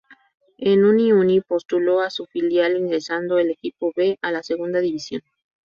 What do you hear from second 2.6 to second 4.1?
ingresando el equipo